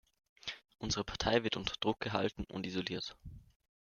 Unsere 0.79 1.03
Partei 1.03 1.43
wird 1.43 1.57
unter 1.57 1.75
Druck 1.79 1.99
gehalten 1.99 2.43
und 2.45 2.65
isoliert. 2.65 3.15